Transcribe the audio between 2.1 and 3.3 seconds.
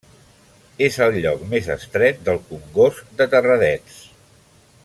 del Congost de